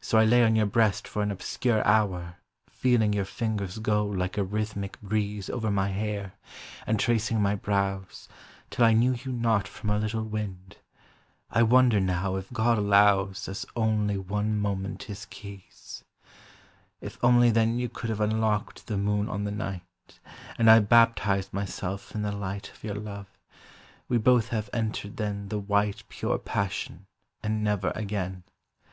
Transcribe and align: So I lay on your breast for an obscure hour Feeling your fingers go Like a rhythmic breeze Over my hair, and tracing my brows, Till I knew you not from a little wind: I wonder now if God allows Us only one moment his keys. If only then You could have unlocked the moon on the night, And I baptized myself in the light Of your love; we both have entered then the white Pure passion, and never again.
So 0.00 0.18
I 0.18 0.24
lay 0.24 0.42
on 0.42 0.56
your 0.56 0.66
breast 0.66 1.06
for 1.06 1.22
an 1.22 1.30
obscure 1.30 1.86
hour 1.86 2.38
Feeling 2.72 3.12
your 3.12 3.24
fingers 3.24 3.78
go 3.78 4.04
Like 4.04 4.36
a 4.36 4.42
rhythmic 4.42 5.00
breeze 5.00 5.48
Over 5.48 5.70
my 5.70 5.90
hair, 5.90 6.32
and 6.88 6.98
tracing 6.98 7.40
my 7.40 7.54
brows, 7.54 8.28
Till 8.68 8.84
I 8.84 8.94
knew 8.94 9.14
you 9.14 9.30
not 9.30 9.68
from 9.68 9.90
a 9.90 9.98
little 10.00 10.24
wind: 10.24 10.78
I 11.52 11.62
wonder 11.62 12.00
now 12.00 12.34
if 12.34 12.52
God 12.52 12.78
allows 12.78 13.48
Us 13.48 13.64
only 13.76 14.18
one 14.18 14.58
moment 14.58 15.04
his 15.04 15.24
keys. 15.26 16.02
If 17.00 17.16
only 17.22 17.52
then 17.52 17.78
You 17.78 17.88
could 17.88 18.10
have 18.10 18.20
unlocked 18.20 18.88
the 18.88 18.96
moon 18.96 19.28
on 19.28 19.44
the 19.44 19.52
night, 19.52 20.18
And 20.58 20.68
I 20.68 20.80
baptized 20.80 21.52
myself 21.54 22.12
in 22.12 22.22
the 22.22 22.32
light 22.32 22.72
Of 22.74 22.82
your 22.82 22.96
love; 22.96 23.28
we 24.08 24.18
both 24.18 24.48
have 24.48 24.68
entered 24.72 25.16
then 25.16 25.48
the 25.48 25.60
white 25.60 26.02
Pure 26.08 26.38
passion, 26.38 27.06
and 27.40 27.62
never 27.62 27.92
again. 27.94 28.42